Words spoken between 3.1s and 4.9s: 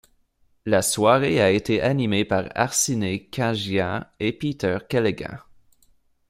Khanjian et Peter